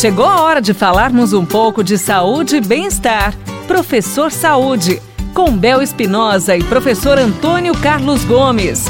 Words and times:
Chegou 0.00 0.24
a 0.24 0.40
hora 0.40 0.62
de 0.62 0.72
falarmos 0.72 1.34
um 1.34 1.44
pouco 1.44 1.84
de 1.84 1.98
saúde 1.98 2.56
e 2.56 2.60
bem-estar. 2.62 3.34
Professor 3.66 4.32
Saúde, 4.32 4.98
com 5.34 5.54
Bel 5.54 5.82
Espinosa 5.82 6.56
e 6.56 6.64
professor 6.64 7.18
Antônio 7.18 7.74
Carlos 7.74 8.24
Gomes. 8.24 8.86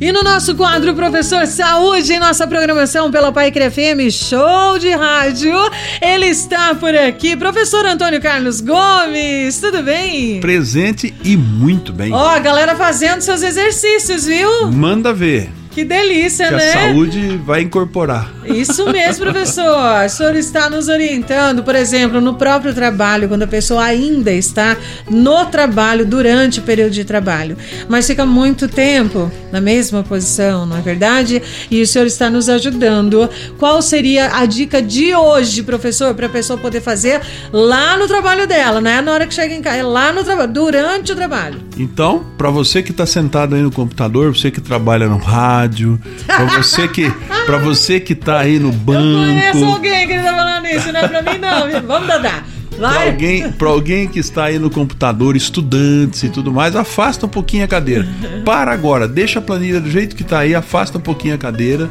E 0.00 0.10
no 0.12 0.22
nosso 0.22 0.54
quadro 0.54 0.94
Professor 0.94 1.46
Saúde, 1.46 2.14
em 2.14 2.18
nossa 2.18 2.46
programação 2.46 3.10
pela 3.10 3.30
Pai 3.30 3.52
FM 3.52 4.10
Show 4.10 4.78
de 4.78 4.92
Rádio, 4.92 5.54
ele 6.00 6.24
está 6.24 6.74
por 6.74 6.96
aqui, 6.96 7.36
professor 7.36 7.84
Antônio 7.84 8.22
Carlos 8.22 8.62
Gomes, 8.62 9.60
tudo 9.60 9.82
bem? 9.82 10.40
Presente 10.40 11.12
e 11.22 11.36
muito 11.36 11.92
bem. 11.92 12.14
Ó, 12.14 12.28
a 12.30 12.38
galera 12.38 12.74
fazendo 12.76 13.20
seus 13.20 13.42
exercícios, 13.42 14.24
viu? 14.24 14.72
Manda 14.72 15.12
ver. 15.12 15.50
Que 15.76 15.84
delícia, 15.84 16.48
que 16.48 16.54
né? 16.54 16.70
A 16.70 16.88
saúde 16.88 17.36
vai 17.44 17.60
incorporar. 17.60 18.32
Isso 18.46 18.90
mesmo, 18.90 19.26
professor. 19.26 19.76
O 20.06 20.08
senhor 20.08 20.34
está 20.36 20.70
nos 20.70 20.88
orientando, 20.88 21.62
por 21.62 21.74
exemplo, 21.74 22.20
no 22.20 22.34
próprio 22.34 22.72
trabalho, 22.72 23.28
quando 23.28 23.42
a 23.42 23.46
pessoa 23.46 23.82
ainda 23.82 24.32
está 24.32 24.76
no 25.10 25.44
trabalho, 25.46 26.06
durante 26.06 26.60
o 26.60 26.62
período 26.62 26.92
de 26.92 27.04
trabalho, 27.04 27.56
mas 27.88 28.06
fica 28.06 28.24
muito 28.24 28.68
tempo 28.68 29.30
na 29.52 29.60
mesma 29.60 30.02
posição, 30.02 30.64
não 30.64 30.76
é 30.78 30.80
verdade? 30.80 31.42
E 31.70 31.82
o 31.82 31.86
senhor 31.86 32.06
está 32.06 32.30
nos 32.30 32.48
ajudando. 32.48 33.28
Qual 33.58 33.82
seria 33.82 34.36
a 34.36 34.46
dica 34.46 34.80
de 34.80 35.14
hoje, 35.14 35.62
professor, 35.62 36.14
para 36.14 36.26
a 36.26 36.30
pessoa 36.30 36.58
poder 36.58 36.80
fazer 36.80 37.20
lá 37.52 37.98
no 37.98 38.06
trabalho 38.06 38.46
dela, 38.46 38.80
não 38.80 38.90
é 38.90 39.02
na 39.02 39.12
hora 39.12 39.26
que 39.26 39.34
chega 39.34 39.54
em 39.54 39.60
casa, 39.60 39.76
é 39.76 39.82
lá 39.82 40.12
no 40.12 40.24
trabalho, 40.24 40.52
durante 40.52 41.12
o 41.12 41.16
trabalho. 41.16 41.60
Então, 41.76 42.24
para 42.38 42.48
você 42.48 42.82
que 42.82 42.92
está 42.92 43.04
sentado 43.04 43.54
aí 43.54 43.62
no 43.62 43.72
computador, 43.72 44.34
você 44.34 44.50
que 44.50 44.60
trabalha 44.60 45.08
no 45.08 45.18
rádio, 45.18 45.65
rádio, 45.66 46.00
para 46.26 46.44
você 46.44 46.88
que 46.88 47.12
para 47.44 47.58
você 47.58 48.00
que 48.00 48.14
tá 48.14 48.38
aí 48.38 48.58
no 48.58 48.72
banco. 48.72 49.02
Eu 49.02 49.52
conheço 49.52 49.64
alguém 49.64 50.06
que 50.06 50.14
tá 50.14 50.34
falando 50.34 50.66
isso, 50.66 50.92
não 50.92 51.00
é 51.00 51.08
para 51.08 51.22
mim 51.22 51.38
não. 51.38 51.82
Vamos 51.86 52.08
dadar. 52.08 52.46
Para 52.78 53.06
alguém, 53.06 53.50
pra 53.52 53.68
alguém 53.70 54.06
que 54.06 54.18
está 54.18 54.44
aí 54.44 54.58
no 54.58 54.68
computador, 54.68 55.34
estudantes 55.34 56.22
e 56.22 56.28
tudo 56.28 56.52
mais, 56.52 56.76
afasta 56.76 57.24
um 57.24 57.28
pouquinho 57.28 57.64
a 57.64 57.68
cadeira. 57.68 58.06
Para 58.44 58.70
agora, 58.70 59.08
deixa 59.08 59.38
a 59.38 59.42
planilha 59.42 59.80
do 59.80 59.90
jeito 59.90 60.14
que 60.14 60.22
está 60.22 60.40
aí, 60.40 60.54
afasta 60.54 60.98
um 60.98 61.00
pouquinho 61.00 61.34
a 61.34 61.38
cadeira, 61.38 61.88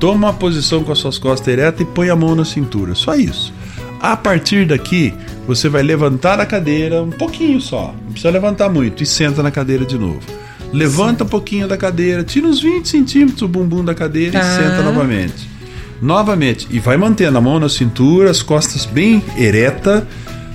toma 0.00 0.28
uma 0.28 0.32
posição 0.32 0.82
com 0.82 0.90
as 0.90 0.98
suas 0.98 1.18
costas 1.18 1.46
eretas 1.48 1.82
e 1.82 1.84
põe 1.84 2.08
a 2.08 2.16
mão 2.16 2.34
na 2.34 2.46
cintura. 2.46 2.94
Só 2.94 3.14
isso. 3.14 3.52
A 4.00 4.16
partir 4.16 4.66
daqui, 4.66 5.12
você 5.46 5.68
vai 5.68 5.82
levantar 5.82 6.40
a 6.40 6.46
cadeira 6.46 7.02
um 7.02 7.10
pouquinho 7.10 7.60
só. 7.60 7.94
Não 8.04 8.12
precisa 8.12 8.30
levantar 8.30 8.70
muito 8.70 9.02
e 9.02 9.06
senta 9.06 9.42
na 9.42 9.50
cadeira 9.50 9.84
de 9.84 9.98
novo. 9.98 10.20
Levanta 10.72 11.24
um 11.24 11.28
pouquinho 11.28 11.68
da 11.68 11.76
cadeira, 11.76 12.24
tira 12.24 12.46
uns 12.46 12.60
20 12.60 12.88
centímetros 12.88 13.42
o 13.42 13.48
bumbum 13.48 13.84
da 13.84 13.94
cadeira 13.94 14.40
ah. 14.40 14.42
e 14.42 14.56
senta 14.56 14.82
novamente. 14.82 15.50
Novamente. 16.00 16.66
E 16.70 16.80
vai 16.80 16.96
mantendo 16.96 17.38
a 17.38 17.40
mão 17.40 17.60
na 17.60 17.68
cintura, 17.68 18.30
as 18.30 18.42
costas 18.42 18.86
bem 18.86 19.22
ereta. 19.36 20.06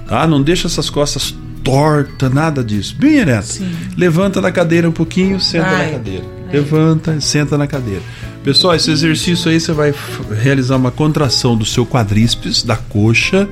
Tá? 0.07 0.25
Não 0.27 0.41
deixa 0.41 0.67
essas 0.67 0.89
costas 0.89 1.33
torta, 1.63 2.29
nada 2.29 2.63
disso. 2.63 2.95
Bem 2.97 3.17
ereta. 3.17 3.43
Sim. 3.43 3.69
Levanta 3.95 4.41
da 4.41 4.51
cadeira 4.51 4.89
um 4.89 4.91
pouquinho, 4.91 5.39
senta 5.39 5.67
Ai. 5.67 5.85
na 5.85 5.91
cadeira. 5.93 6.25
Ai. 6.47 6.53
Levanta, 6.53 7.21
senta 7.21 7.57
na 7.57 7.67
cadeira. 7.67 8.01
Pessoal, 8.43 8.75
esse 8.75 8.89
exercício 8.89 9.51
aí 9.51 9.59
você 9.59 9.71
vai 9.71 9.93
realizar 10.41 10.77
uma 10.77 10.91
contração 10.91 11.55
do 11.55 11.65
seu 11.65 11.85
quadríceps, 11.85 12.63
da 12.63 12.77
coxa, 12.77 13.47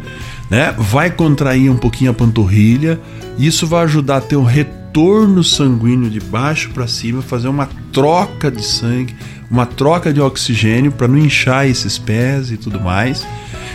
né? 0.49 0.73
Vai 0.77 1.11
contrair 1.11 1.69
um 1.69 1.77
pouquinho 1.77 2.11
a 2.11 2.13
panturrilha. 2.13 2.99
Isso 3.37 3.67
vai 3.67 3.83
ajudar 3.83 4.17
a 4.17 4.21
ter 4.21 4.37
um 4.37 4.43
retorno 4.43 4.84
retorno 4.95 5.43
sanguíneo 5.43 6.09
de 6.09 6.21
baixo 6.21 6.69
para 6.69 6.87
cima, 6.87 7.21
fazer 7.21 7.49
uma 7.49 7.67
troca 7.91 8.49
de 8.49 8.65
sangue, 8.65 9.13
uma 9.51 9.65
troca 9.65 10.13
de 10.13 10.21
oxigênio 10.21 10.89
para 10.89 11.05
não 11.05 11.17
inchar 11.17 11.67
esses 11.67 11.97
pés 11.97 12.49
e 12.49 12.55
tudo 12.55 12.79
mais. 12.79 13.27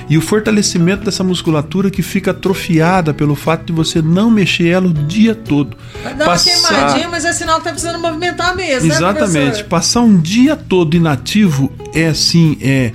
E 0.08 0.16
o 0.16 0.22
fortalecimento 0.22 1.04
dessa 1.04 1.22
musculatura 1.22 1.90
que 1.90 2.00
fica 2.00 2.30
atrofiada 2.30 3.12
pelo 3.12 3.34
fato 3.34 3.66
de 3.66 3.72
você 3.72 4.00
não 4.00 4.30
mexer 4.30 4.68
ela 4.68 4.86
o 4.86 4.94
dia 4.94 5.34
todo. 5.34 5.76
Vai 6.02 6.14
dar 6.14 6.24
Passar... 6.24 6.58
uma 6.58 6.68
queimadinha, 6.68 7.08
mas 7.10 7.26
é 7.26 7.32
sinal 7.34 7.58
que 7.58 7.64
tá 7.64 7.70
precisando 7.70 8.00
movimentar 8.00 8.56
mesmo, 8.56 8.88
né, 8.88 8.94
Exatamente. 8.94 9.58
Né, 9.58 9.62
Passar 9.64 10.00
um 10.00 10.18
dia 10.18 10.56
todo 10.56 10.96
inativo 10.96 11.70
é 11.94 12.06
assim, 12.06 12.56
é 12.62 12.92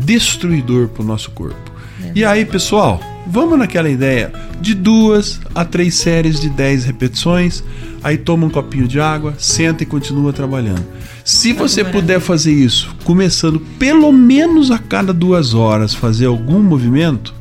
destruidor 0.00 0.88
para 0.88 1.02
o 1.02 1.06
nosso 1.06 1.30
corpo. 1.30 1.70
É. 2.02 2.12
E 2.14 2.24
aí, 2.24 2.46
pessoal, 2.46 3.00
Vamos 3.28 3.58
naquela 3.58 3.90
ideia 3.90 4.32
de 4.60 4.72
duas 4.74 5.40
a 5.54 5.64
três 5.64 5.96
séries 5.96 6.40
de 6.40 6.48
10 6.48 6.84
repetições, 6.84 7.62
aí 8.02 8.16
toma 8.16 8.46
um 8.46 8.50
copinho 8.50 8.86
de 8.86 9.00
água, 9.00 9.34
senta 9.36 9.82
e 9.82 9.86
continua 9.86 10.32
trabalhando. 10.32 10.84
Se 11.24 11.52
você 11.52 11.84
puder 11.84 12.20
fazer 12.20 12.52
isso, 12.52 12.94
começando 13.02 13.58
pelo 13.78 14.12
menos 14.12 14.70
a 14.70 14.78
cada 14.78 15.12
duas 15.12 15.54
horas, 15.54 15.92
fazer 15.92 16.26
algum 16.26 16.62
movimento, 16.62 17.34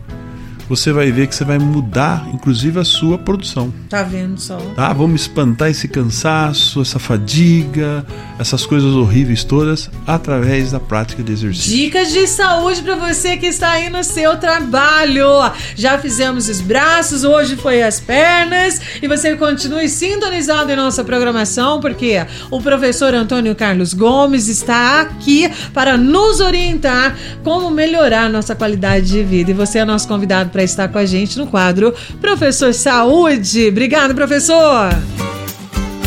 você 0.68 0.92
vai 0.92 1.12
ver 1.12 1.28
que 1.28 1.36
você 1.36 1.44
vai 1.44 1.59
mudar, 1.59 2.28
inclusive, 2.34 2.80
a 2.80 2.84
sua 2.84 3.18
produção. 3.18 3.74
Tá 3.90 4.03
vendo 4.03 4.40
só? 4.40 4.58
Tá? 4.76 4.92
Vamos 4.94 5.22
espantar 5.22 5.70
esse 5.70 5.88
cansaço, 5.88 6.81
essa 6.81 7.00
fadiga, 7.00 8.06
essas 8.40 8.66
coisas 8.66 8.94
horríveis 8.94 9.44
todas 9.44 9.90
através 10.06 10.72
da 10.72 10.80
prática 10.80 11.24
de 11.24 11.31
exercício. 11.31 11.72
Dicas 11.72 12.12
de 12.12 12.28
saúde 12.28 12.81
para 12.81 12.96
você 12.96 13.38
que 13.38 13.46
está 13.46 13.72
aí 13.72 13.90
no 13.90 14.04
seu 14.04 14.38
trabalho. 14.38 15.28
Já 15.75 15.98
fizemos 15.98 16.50
os 16.50 16.62
braços, 16.62 17.24
hoje 17.24 17.56
foi 17.56 17.81
as 17.84 18.00
pernas 18.00 18.81
e 19.02 19.08
você 19.08 19.36
continue 19.36 19.88
sintonizado 19.88 20.72
em 20.72 20.75
nossa 20.75 21.04
programação 21.04 21.80
porque 21.80 22.25
o 22.50 22.62
professor 22.62 23.14
Antônio 23.14 23.56
Carlos 23.56 23.94
Gomes 23.94 24.48
está 24.48 25.02
aqui 25.02 25.50
para 25.74 25.98
nos 25.98 26.40
orientar 26.40 27.16
como 27.44 27.70
melhorar 27.70 28.30
nossa 28.30 28.56
qualidade 28.56 29.08
de 29.08 29.24
vida 29.24 29.52
e 29.52 29.54
você 29.54 29.80
é 29.80 29.86
nosso 29.86 30.08
convidado 30.08 30.50
para 30.56 30.64
estar 30.64 30.88
com 30.88 30.98
a 30.98 31.06
gente 31.06 31.38
no 31.38 31.48
quadro 31.48 31.94
Professor 32.22 32.74
Saúde. 32.74 33.68
Obrigado, 33.68 34.16
professor! 34.16 34.90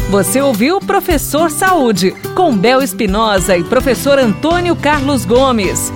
Você 0.08 0.40
ouviu 0.40 0.80
Professor 0.80 1.50
Saúde, 1.50 2.12
com 2.34 2.56
Bel 2.56 2.80
Espinosa 2.80 3.58
e 3.58 3.64
professor 3.64 4.18
Antônio 4.18 4.74
Carlos 4.74 5.26
Gomes. 5.26 5.92